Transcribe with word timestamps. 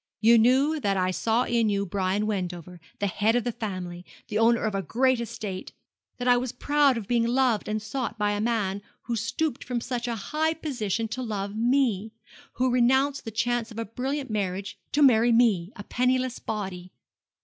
You 0.19 0.39
knew 0.39 0.79
that 0.79 0.97
I 0.97 1.11
saw 1.11 1.43
in 1.43 1.69
you 1.69 1.85
Brian 1.85 2.25
Wendover, 2.25 2.81
the 2.97 3.05
head 3.05 3.35
of 3.35 3.43
the 3.43 3.51
family, 3.51 4.03
the 4.29 4.39
owner 4.39 4.63
of 4.63 4.73
a 4.73 4.81
great 4.81 5.21
estate; 5.21 5.73
that 6.17 6.27
I 6.27 6.37
was 6.37 6.51
proud 6.51 6.97
of 6.97 7.07
being 7.07 7.23
loved 7.27 7.67
and 7.67 7.79
sought 7.79 8.17
by 8.17 8.31
a 8.31 8.41
man 8.41 8.81
who 9.03 9.15
stooped 9.15 9.63
from 9.63 9.79
such 9.79 10.07
a 10.07 10.15
high 10.15 10.55
position 10.55 11.07
to 11.09 11.21
love 11.21 11.55
me, 11.55 12.13
who 12.53 12.71
renounced 12.71 13.25
the 13.25 13.29
chance 13.29 13.69
of 13.69 13.77
a 13.77 13.85
brilliant 13.85 14.31
marriage 14.31 14.79
to 14.93 15.03
marry 15.03 15.31
me, 15.31 15.71
a 15.75 15.83
penniless 15.83 16.39
body! 16.39 16.91